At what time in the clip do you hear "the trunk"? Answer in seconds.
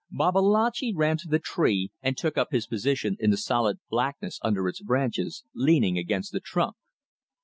6.31-6.75